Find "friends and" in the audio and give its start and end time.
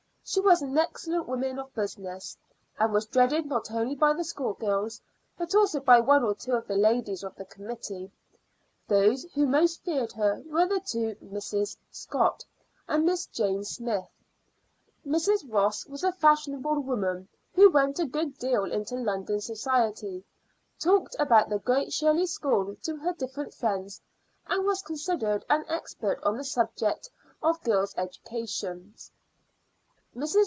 23.53-24.65